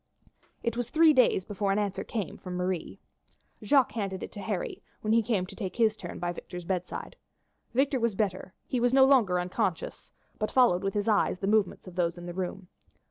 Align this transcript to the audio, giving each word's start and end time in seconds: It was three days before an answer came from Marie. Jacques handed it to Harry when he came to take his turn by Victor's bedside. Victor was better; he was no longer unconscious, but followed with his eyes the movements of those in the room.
It 0.63 0.75
was 0.75 0.89
three 0.89 1.13
days 1.13 1.45
before 1.45 1.71
an 1.71 1.77
answer 1.77 2.03
came 2.03 2.39
from 2.39 2.55
Marie. 2.55 2.99
Jacques 3.63 3.91
handed 3.91 4.23
it 4.23 4.31
to 4.31 4.39
Harry 4.39 4.81
when 5.01 5.13
he 5.13 5.21
came 5.21 5.45
to 5.45 5.55
take 5.55 5.75
his 5.75 5.95
turn 5.95 6.17
by 6.17 6.31
Victor's 6.31 6.65
bedside. 6.65 7.15
Victor 7.75 7.99
was 7.99 8.15
better; 8.15 8.55
he 8.65 8.79
was 8.79 8.93
no 8.93 9.05
longer 9.05 9.39
unconscious, 9.39 10.11
but 10.39 10.49
followed 10.49 10.83
with 10.83 10.95
his 10.95 11.07
eyes 11.07 11.37
the 11.37 11.45
movements 11.45 11.85
of 11.85 11.95
those 11.95 12.17
in 12.17 12.25
the 12.25 12.33
room. 12.33 12.67